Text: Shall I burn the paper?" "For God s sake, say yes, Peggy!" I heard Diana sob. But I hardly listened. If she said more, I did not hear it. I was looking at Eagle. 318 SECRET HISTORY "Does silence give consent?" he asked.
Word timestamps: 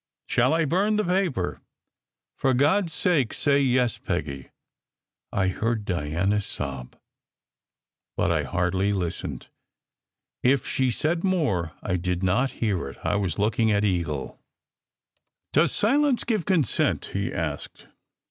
Shall 0.25 0.55
I 0.55 0.65
burn 0.65 0.95
the 0.95 1.05
paper?" 1.05 1.61
"For 2.39 2.55
God 2.55 2.85
s 2.85 2.93
sake, 2.95 3.35
say 3.35 3.59
yes, 3.61 3.99
Peggy!" 3.99 4.49
I 5.31 5.49
heard 5.49 5.85
Diana 5.85 6.41
sob. 6.41 6.95
But 8.17 8.31
I 8.31 8.41
hardly 8.41 8.93
listened. 8.93 9.49
If 10.41 10.65
she 10.65 10.89
said 10.89 11.23
more, 11.23 11.73
I 11.83 11.97
did 11.97 12.23
not 12.23 12.49
hear 12.65 12.89
it. 12.89 12.97
I 13.03 13.15
was 13.15 13.37
looking 13.37 13.71
at 13.71 13.85
Eagle. 13.85 14.41
318 15.53 15.67
SECRET 15.67 15.67
HISTORY 15.67 15.67
"Does 15.93 16.01
silence 16.01 16.23
give 16.23 16.45
consent?" 16.47 17.05
he 17.13 17.31
asked. 17.31 17.85